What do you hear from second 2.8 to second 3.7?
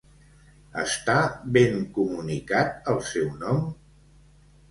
el seu nom?